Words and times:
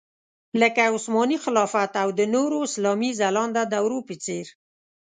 لکه 0.61 0.81
عثماني 0.93 1.37
خلافت 1.43 1.91
او 2.03 2.09
د 2.19 2.21
نورو 2.35 2.57
اسلامي 2.67 3.11
ځلانده 3.19 3.63
دورو 3.73 3.99
په 4.07 4.13
څېر. 4.23 4.45